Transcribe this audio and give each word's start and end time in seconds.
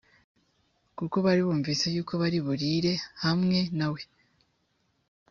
kuko 0.97 1.15
bari 1.25 1.41
bumvise 1.47 1.85
yuko 1.95 2.13
bari 2.21 2.37
burire 2.45 2.93
hamwe 3.23 3.59
na 3.77 3.87
we 3.93 4.01